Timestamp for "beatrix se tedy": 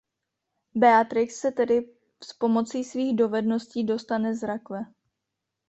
0.73-1.93